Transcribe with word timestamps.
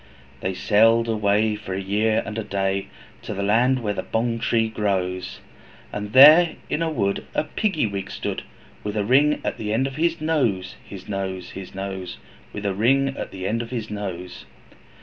They 0.39 0.55
sailed 0.55 1.07
away 1.07 1.55
for 1.55 1.75
a 1.75 1.79
year 1.79 2.23
and 2.25 2.35
a 2.39 2.43
day, 2.43 2.87
To 3.21 3.35
the 3.35 3.43
land 3.43 3.83
where 3.83 3.93
the 3.93 4.01
Bong 4.01 4.39
tree 4.39 4.67
grows, 4.67 5.41
And 5.93 6.13
there 6.13 6.55
in 6.71 6.79
the 6.79 6.89
wood 6.89 7.23
a 7.35 7.43
Piggy 7.43 7.85
wig 7.85 8.09
stood, 8.09 8.41
With 8.83 8.97
a 8.97 9.05
ring 9.05 9.39
in 9.45 9.53
the 9.59 9.71
end 9.71 9.85
of 9.85 9.97
his 9.97 10.19
nose, 10.19 10.75
His 10.83 11.07
nose, 11.07 11.51
His 11.51 11.75
nose! 11.75 12.17
With 12.51 12.65
a 12.65 12.73
ring 12.73 13.09
in 13.09 13.27
the 13.29 13.45
end 13.45 13.61
of 13.61 13.69
his 13.69 13.91
nose. 13.91 14.45